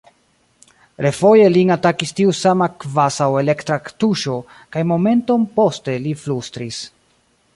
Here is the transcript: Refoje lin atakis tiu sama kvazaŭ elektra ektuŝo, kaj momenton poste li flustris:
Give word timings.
Refoje 1.05 1.49
lin 1.57 1.73
atakis 1.75 2.13
tiu 2.19 2.33
sama 2.37 2.69
kvazaŭ 2.85 3.29
elektra 3.43 3.77
ektuŝo, 3.83 4.39
kaj 4.77 4.85
momenton 4.93 5.47
poste 5.59 5.99
li 6.07 6.17
flustris: 6.23 6.81